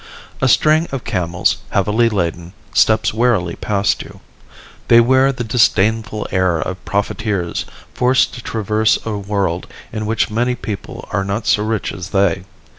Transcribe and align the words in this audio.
A 0.41 0.47
string 0.47 0.87
of 0.91 1.03
camels, 1.03 1.57
heavily 1.69 2.09
laden, 2.09 2.53
steps 2.73 3.13
warily 3.13 3.55
past 3.55 4.01
you. 4.01 4.19
They 4.87 4.99
wear 4.99 5.31
the 5.31 5.43
disdainful 5.43 6.25
air 6.31 6.57
of 6.57 6.83
profiteers 6.85 7.65
forced 7.93 8.33
to 8.33 8.41
traverse 8.41 8.97
a 9.05 9.15
world 9.15 9.67
in 9.93 10.07
which 10.07 10.31
many 10.31 10.55
people 10.55 11.07
are 11.11 11.23
not 11.23 11.45
so 11.45 11.61
rich 11.63 11.93
as 11.93 12.09
they. 12.09 12.45